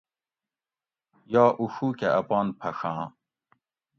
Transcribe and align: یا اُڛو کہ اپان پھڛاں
یا 1.33 1.43
اُڛو 1.59 1.87
کہ 1.99 2.07
اپان 2.19 2.47
پھڛاں 2.59 3.01